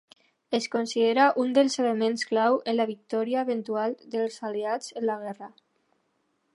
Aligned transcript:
Es 0.59 0.67
considera 0.75 1.27
un 1.43 1.51
dels 1.57 1.77
elements 1.83 2.25
clau 2.31 2.57
en 2.73 2.79
la 2.79 2.89
victòria 2.93 3.45
eventual 3.49 3.95
dels 4.17 4.43
Aliats 4.51 4.93
en 5.03 5.11
la 5.11 5.23
guerra. 5.27 5.55